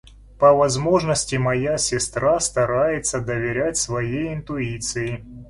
По 0.39 0.51
возможности 0.53 1.35
моя 1.35 1.77
сестра 1.77 2.39
старается 2.39 3.19
доверять 3.21 3.77
своей 3.77 4.33
интуиции. 4.33 5.23